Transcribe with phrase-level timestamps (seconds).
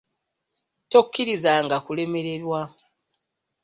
[0.91, 2.61] Tokkirizanga kulemererwa.